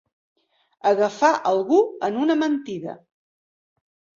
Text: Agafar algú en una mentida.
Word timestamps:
Agafar 0.91 1.29
algú 1.51 1.81
en 2.09 2.17
una 2.25 2.39
mentida. 2.45 2.99